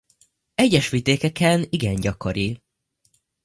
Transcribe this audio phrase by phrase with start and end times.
[0.55, 2.59] Egyes vidékeken igen gyakori.